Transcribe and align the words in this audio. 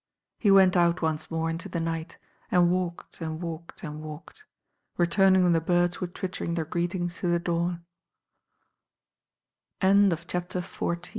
He 0.39 0.49
went 0.49 0.75
out 0.75 1.03
once 1.03 1.29
more 1.29 1.47
into 1.47 1.69
the 1.69 1.79
night 1.79 2.17
and 2.49 2.71
walked 2.71 3.21
and 3.21 3.39
walked 3.39 3.83
and 3.83 4.01
walked, 4.01 4.45
returning 4.97 5.43
when 5.43 5.51
the 5.53 5.61
birds 5.61 6.01
were 6.01 6.07
twittering 6.07 6.55
their 6.55 6.65
greetings 6.65 7.17
to 7.17 7.27
the 7.27 7.37
dawn 7.37 7.85
CHAPTER 9.79 9.85
Xy 9.85 9.85
LONDON 9.85 10.57
AND 10.57 10.81
LOR 10.81 10.97